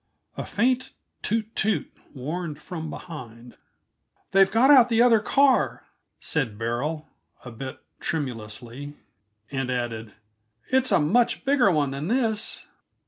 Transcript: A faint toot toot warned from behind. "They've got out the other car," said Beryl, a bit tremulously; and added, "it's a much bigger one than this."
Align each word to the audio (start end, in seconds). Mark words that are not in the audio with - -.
A 0.35 0.43
faint 0.43 0.93
toot 1.21 1.55
toot 1.55 1.93
warned 2.15 2.59
from 2.59 2.89
behind. 2.89 3.55
"They've 4.31 4.49
got 4.51 4.71
out 4.71 4.89
the 4.89 4.99
other 4.99 5.19
car," 5.19 5.85
said 6.19 6.57
Beryl, 6.57 7.07
a 7.45 7.51
bit 7.51 7.79
tremulously; 7.99 8.95
and 9.51 9.69
added, 9.69 10.13
"it's 10.71 10.91
a 10.91 10.99
much 10.99 11.45
bigger 11.45 11.69
one 11.69 11.91
than 11.91 12.07
this." 12.07 12.65